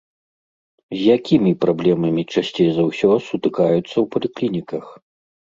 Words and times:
З 0.93 1.01
якімі 1.17 1.51
праблемамі 1.65 2.23
часцей 2.33 2.69
за 2.79 2.83
ўсё 2.89 3.09
сутыкаюцца 3.27 3.93
ў 3.93 4.05
паліклініках? 4.17 4.85